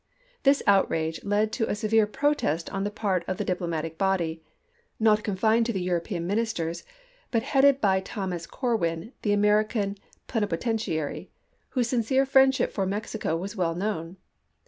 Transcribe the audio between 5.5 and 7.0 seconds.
to the European Ministers,